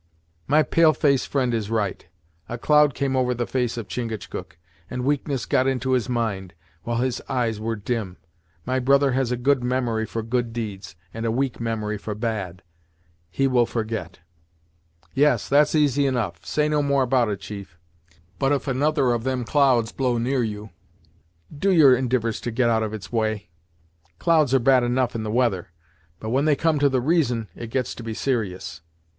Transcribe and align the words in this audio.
"My 0.47 0.63
pale 0.63 0.93
face 0.93 1.27
friend 1.27 1.53
is 1.53 1.69
right. 1.69 2.07
A 2.49 2.57
cloud 2.57 2.95
came 2.95 3.15
over 3.15 3.35
the 3.35 3.45
face 3.45 3.77
of 3.77 3.87
Chingachgook, 3.87 4.57
and 4.89 5.03
weakness 5.05 5.45
got 5.45 5.67
into 5.67 5.91
his 5.91 6.09
mind, 6.09 6.55
while 6.81 6.97
his 6.97 7.21
eyes 7.29 7.59
were 7.59 7.75
dim. 7.75 8.17
My 8.65 8.79
brother 8.79 9.11
has 9.11 9.31
a 9.31 9.37
good 9.37 9.63
memory 9.63 10.07
for 10.07 10.23
good 10.23 10.53
deeds, 10.53 10.95
and 11.13 11.23
a 11.23 11.29
weak 11.31 11.59
memory 11.59 11.99
for 11.99 12.15
bad. 12.15 12.63
He 13.29 13.45
will 13.45 13.67
forget." 13.67 14.17
"Yes, 15.13 15.47
that's 15.47 15.75
easy 15.75 16.07
enough. 16.07 16.43
Say 16.43 16.67
no 16.67 16.81
more 16.81 17.03
about 17.03 17.29
it 17.29 17.39
chief, 17.41 17.77
but 18.39 18.51
if 18.51 18.67
another 18.67 19.11
of 19.11 19.23
them 19.23 19.43
clouds 19.43 19.91
blow 19.91 20.17
near 20.17 20.41
you, 20.41 20.71
do 21.55 21.71
your 21.71 21.95
endivours 21.95 22.41
to 22.41 22.49
get 22.49 22.71
out 22.71 22.81
of 22.81 22.91
its 22.91 23.11
way. 23.11 23.49
Clouds 24.17 24.51
are 24.51 24.57
bad 24.59 24.81
enough 24.81 25.13
in 25.13 25.21
the 25.21 25.29
weather, 25.29 25.67
but 26.19 26.31
when 26.31 26.45
they 26.45 26.55
come 26.55 26.79
to 26.79 26.89
the 26.89 27.01
reason, 27.01 27.49
it 27.55 27.69
gets 27.69 27.93
to 27.93 28.01
be 28.01 28.15
serious. 28.15 28.81